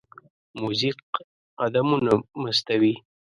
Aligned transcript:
موزیک 0.59 0.99
قدمونه 1.59 2.13
مستوي. 2.41 2.93